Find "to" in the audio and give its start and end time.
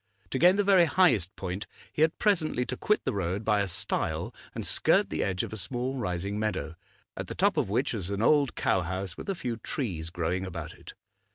0.31-0.39, 2.65-2.75